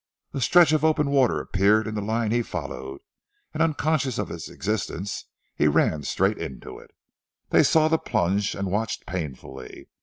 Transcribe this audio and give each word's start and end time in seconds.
A 0.33 0.41
stretch 0.41 0.71
of 0.71 0.83
open 0.83 1.11
water 1.11 1.39
appeared 1.39 1.85
in 1.85 1.93
the 1.93 2.01
line 2.01 2.31
he 2.31 2.41
followed, 2.41 3.01
and 3.53 3.61
unconscious 3.61 4.17
of 4.17 4.31
its 4.31 4.49
existence, 4.49 5.25
he 5.55 5.67
ran 5.67 6.01
straight 6.01 6.39
into 6.39 6.79
it. 6.79 6.89
They 7.51 7.61
saw 7.61 7.87
the 7.87 7.99
plunge, 7.99 8.55
and 8.55 8.71
watched 8.71 9.05
painfully. 9.05 9.89